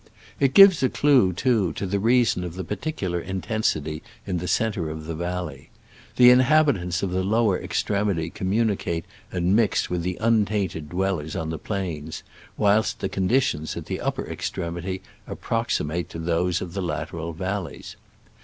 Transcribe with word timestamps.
It 0.39 0.55
gives 0.55 0.81
a 0.81 0.89
clue, 0.89 1.31
too, 1.31 1.73
to 1.73 1.85
the 1.85 1.99
rea 1.99 2.23
son 2.23 2.43
of 2.43 2.55
the 2.55 2.63
particular 2.63 3.19
intensity 3.21 4.01
in 4.25 4.39
the 4.39 4.47
centre 4.47 4.89
of 4.89 5.05
the 5.05 5.13
valley. 5.13 5.69
The 6.15 6.31
inhabitants 6.31 7.03
of 7.03 7.11
the 7.11 7.23
lower 7.23 7.61
extremity 7.61 8.31
communicate 8.31 9.05
and 9.31 9.55
mix 9.55 9.91
with 9.91 10.01
the 10.01 10.17
untainted 10.19 10.89
dwellers 10.89 11.35
on 11.35 11.51
the 11.51 11.59
plains, 11.59 12.23
whilst 12.57 12.99
the 12.99 13.09
conditions 13.09 13.77
at 13.77 13.85
the 13.85 14.01
up 14.01 14.15
per 14.15 14.25
extremity 14.25 15.03
approximate 15.27 16.09
to 16.09 16.17
those 16.17 16.61
of 16.63 16.73
the 16.73 16.81
lateral 16.81 17.31
valleys. 17.33 17.95